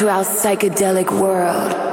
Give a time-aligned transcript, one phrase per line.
[0.00, 1.89] To our psychedelic world.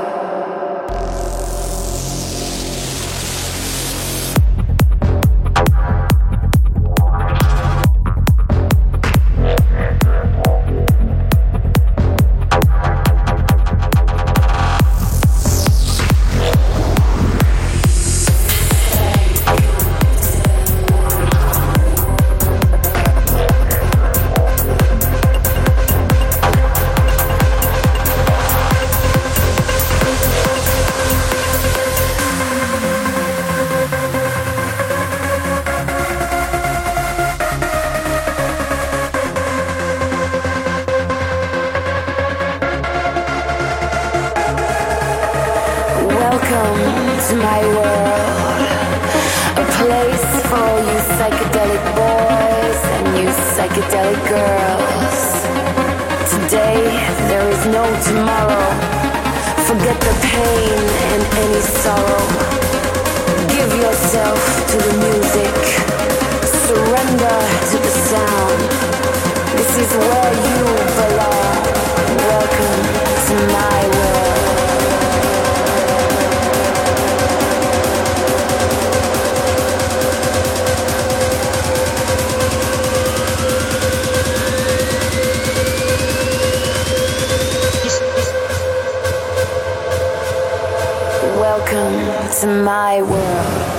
[92.45, 93.77] my world.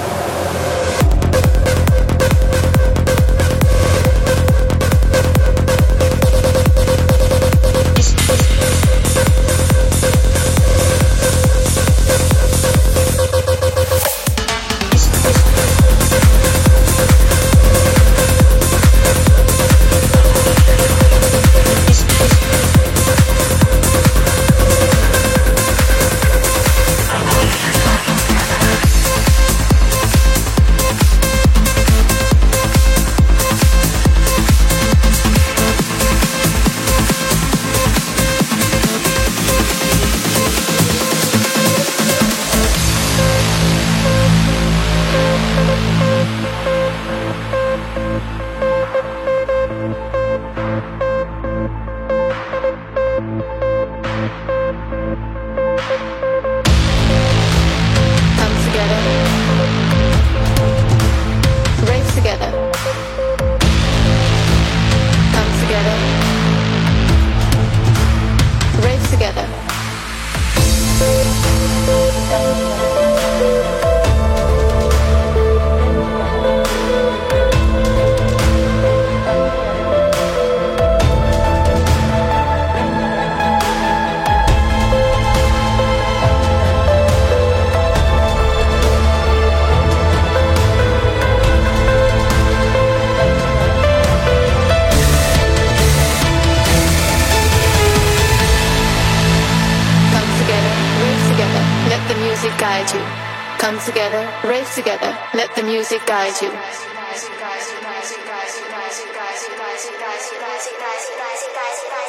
[110.29, 112.08] 期待，期待，期待，期待，期待。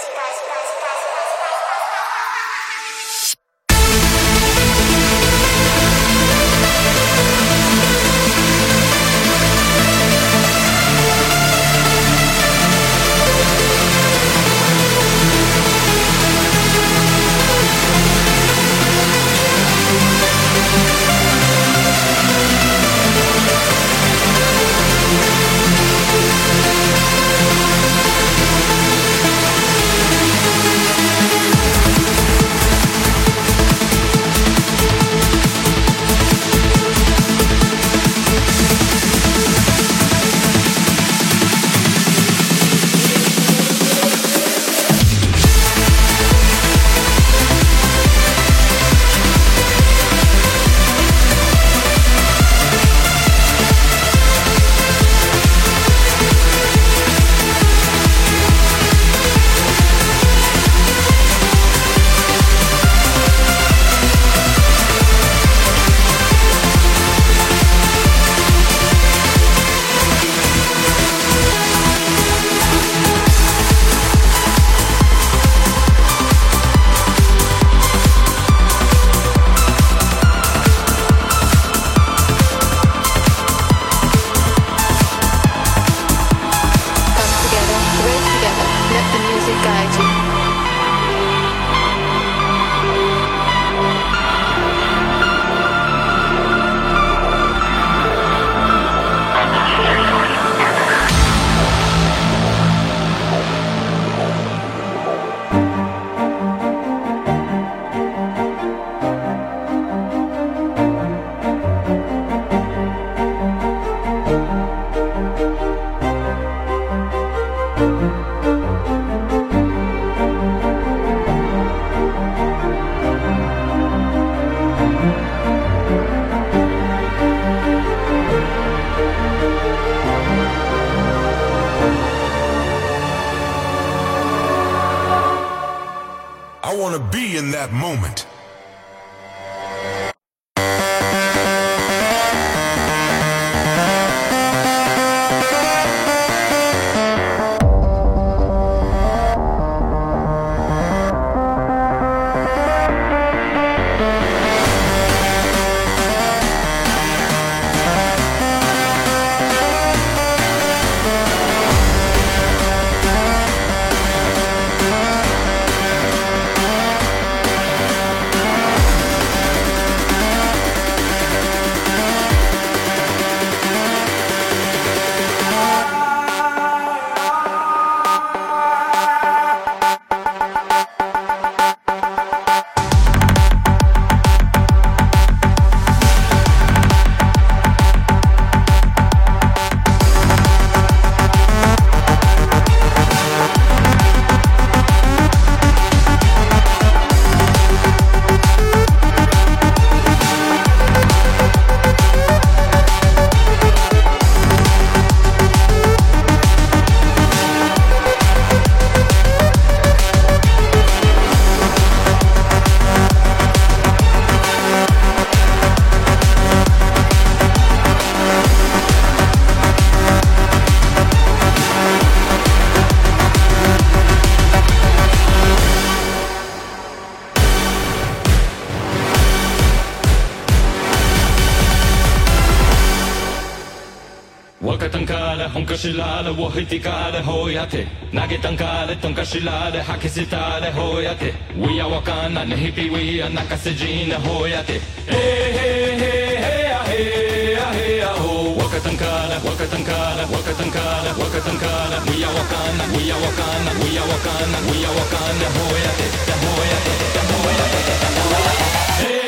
[235.79, 254.03] しられを引きかれほやて投げたんかれとんかしられ吐き捨てたれほやて We are わかんなねひぴ We are 泣かせじなほやてへへへへへへへほわかたんからわかたんからわかたんからわかたんから We are わかんな We are わかんな We are
[254.03, 258.51] わかんな We are わかんなほやてだほやてだほやてだほや
[258.99, 259.28] て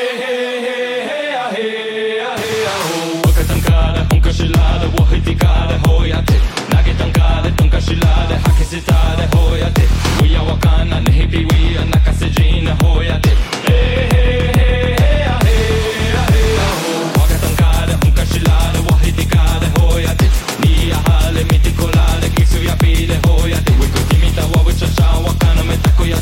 [5.72, 9.88] tare, hoiate Nage tankare, tunka shilare, hake sitare, hoiate
[10.22, 13.30] Uia wakana, nehi piwia, nakasejina, hoiate
[13.66, 15.72] Hey, hey, hey, hey, hey,
[16.32, 20.30] hey, ho Waka tankare, te, shilare, wahitikare, hoiate
[20.64, 22.76] Nia hale, mitikolare, kisu ya
[25.26, 26.16] wakana, metako ya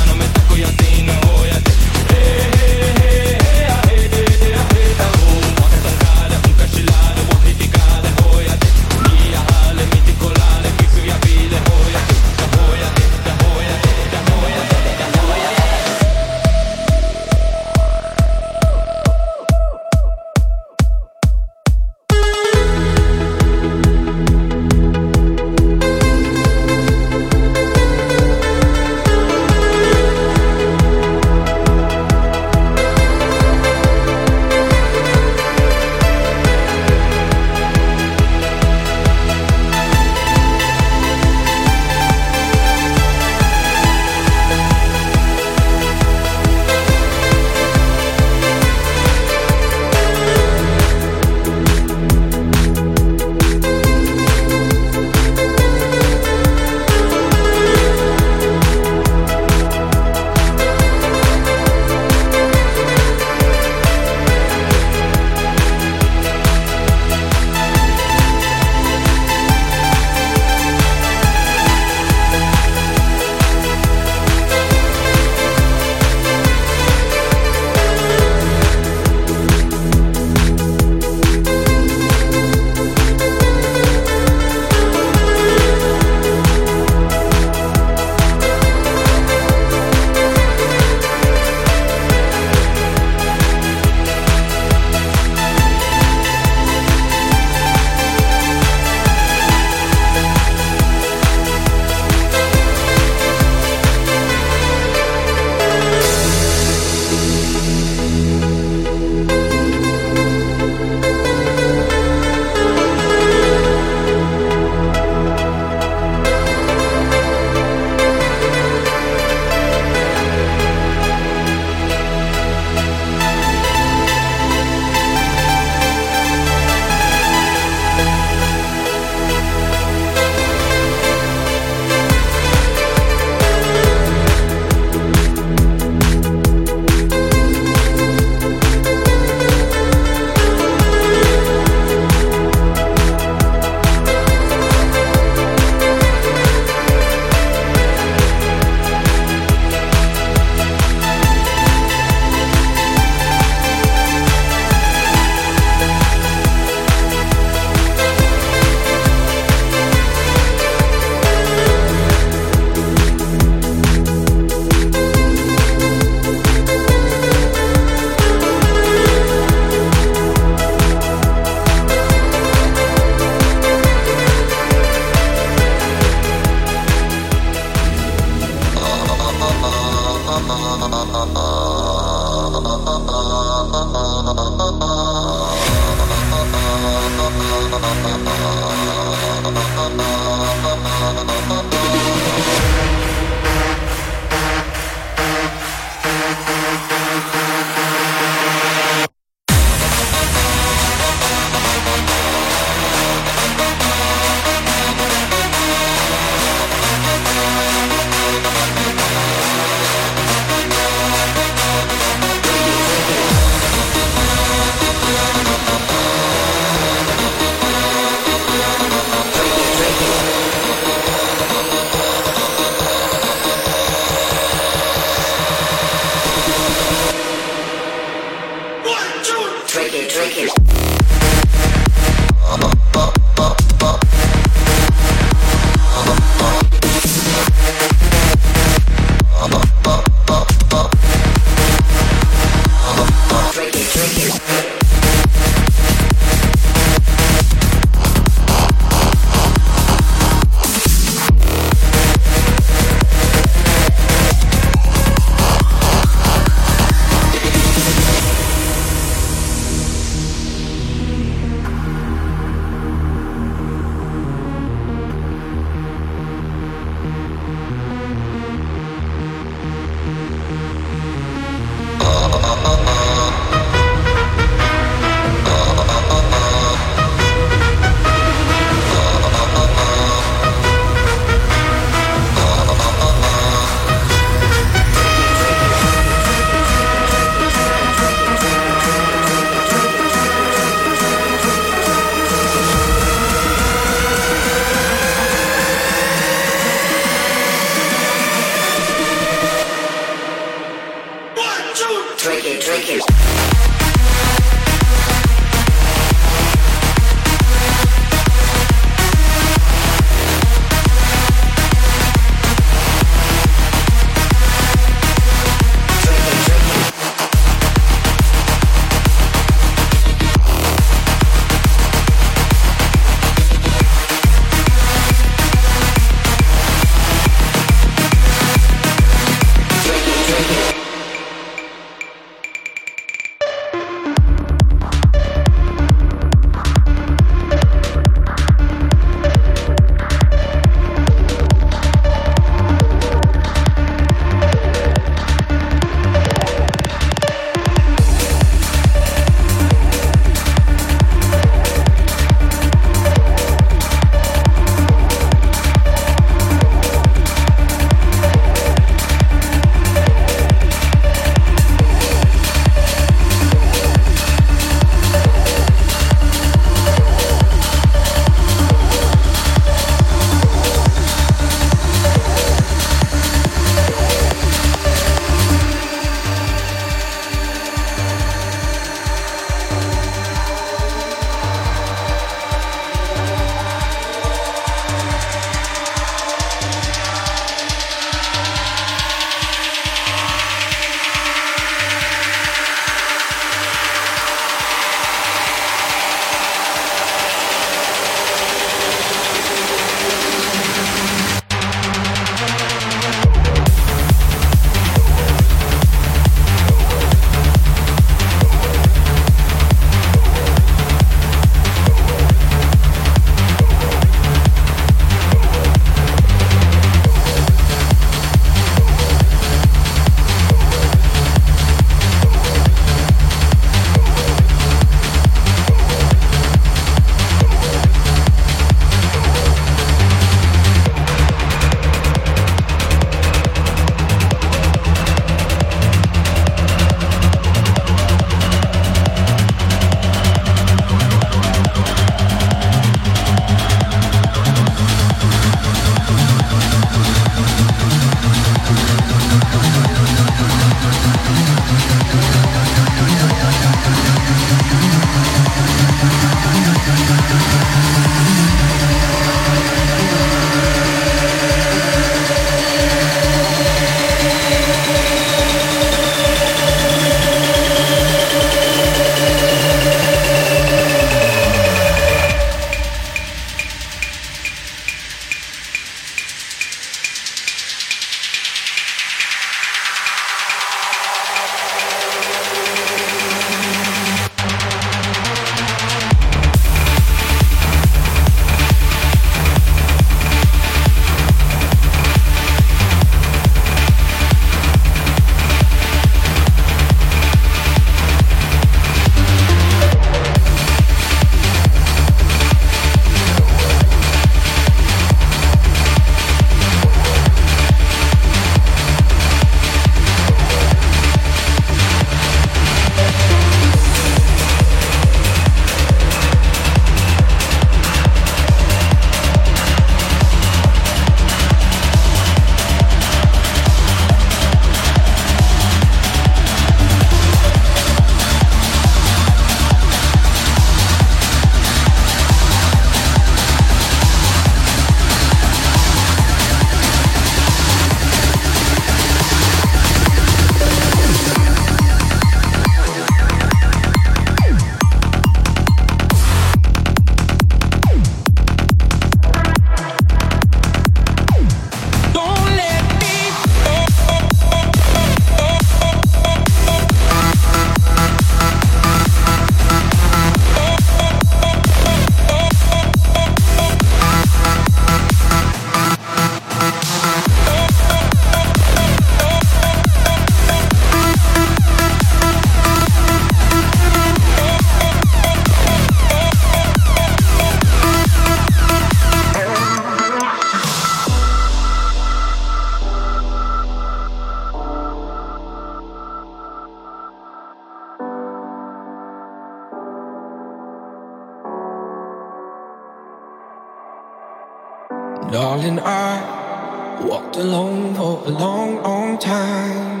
[595.52, 600.00] Darling, I walked alone for a long, long time.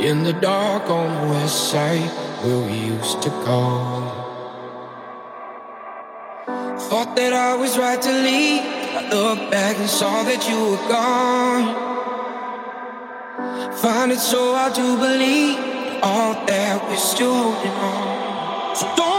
[0.00, 2.08] In the dark on the west side
[2.42, 3.60] where we used to go.
[6.88, 8.62] Thought that I was right to leave.
[8.96, 11.66] I looked back and saw that you were gone.
[13.76, 15.58] Find it so hard to believe
[16.02, 18.74] all that we're still holding on.
[18.74, 19.17] So don't.